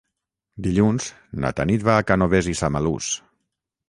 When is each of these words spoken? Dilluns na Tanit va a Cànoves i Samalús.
Dilluns 0.67 1.09
na 1.43 1.51
Tanit 1.59 1.85
va 1.89 1.97
a 1.97 2.05
Cànoves 2.13 2.49
i 2.55 2.57
Samalús. 2.61 3.11